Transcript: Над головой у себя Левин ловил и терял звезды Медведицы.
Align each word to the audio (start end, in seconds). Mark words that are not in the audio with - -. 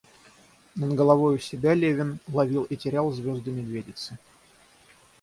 Над 0.73 0.95
головой 0.95 1.35
у 1.35 1.37
себя 1.37 1.75
Левин 1.75 2.17
ловил 2.27 2.63
и 2.63 2.75
терял 2.75 3.11
звезды 3.11 3.51
Медведицы. 3.51 4.17